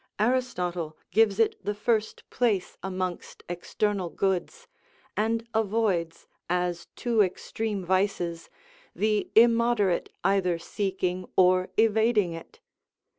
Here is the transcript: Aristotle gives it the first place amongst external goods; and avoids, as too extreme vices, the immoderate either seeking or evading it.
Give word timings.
Aristotle 0.17 0.97
gives 1.11 1.37
it 1.39 1.63
the 1.63 1.75
first 1.75 2.27
place 2.31 2.75
amongst 2.81 3.43
external 3.47 4.09
goods; 4.09 4.65
and 5.15 5.47
avoids, 5.53 6.25
as 6.49 6.87
too 6.95 7.21
extreme 7.21 7.85
vices, 7.85 8.49
the 8.95 9.29
immoderate 9.35 10.09
either 10.23 10.57
seeking 10.57 11.29
or 11.37 11.69
evading 11.77 12.33
it. 12.33 12.59